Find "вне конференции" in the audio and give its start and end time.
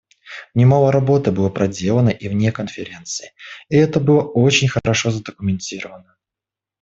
2.27-3.33